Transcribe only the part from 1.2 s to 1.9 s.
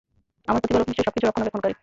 রক্ষণাবেক্ষণকারী।